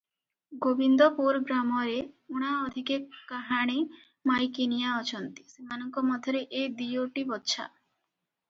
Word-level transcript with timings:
ଗୋବିନ୍ଦପୁର 0.65 1.41
ଗ୍ରାମରେ 1.49 1.97
ଊଣା 2.37 2.53
ଅଧିକେ 2.61 2.97
କାହାଣେ 3.33 3.77
ମାଈକିନିଆ 4.31 4.95
ଅଛନ୍ତି, 5.03 5.47
ସେମାନଙ୍କ 5.55 6.05
ମଧ୍ୟରେ 6.09 6.43
ଏ 6.63 6.65
ଦିଓଟି 6.81 7.29
ବଛା। 7.35 7.69